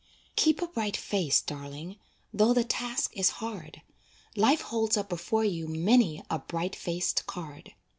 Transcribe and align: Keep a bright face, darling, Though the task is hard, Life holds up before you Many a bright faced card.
Keep 0.35 0.63
a 0.63 0.67
bright 0.67 0.97
face, 0.97 1.41
darling, 1.41 1.95
Though 2.33 2.55
the 2.55 2.63
task 2.63 3.15
is 3.15 3.29
hard, 3.37 3.83
Life 4.35 4.61
holds 4.61 4.97
up 4.97 5.09
before 5.09 5.45
you 5.45 5.67
Many 5.67 6.23
a 6.27 6.39
bright 6.39 6.75
faced 6.75 7.27
card. 7.27 7.75